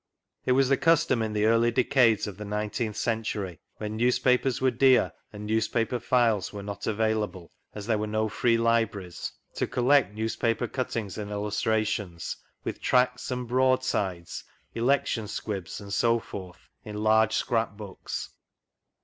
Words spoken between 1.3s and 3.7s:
the early decades of the nineteenth century,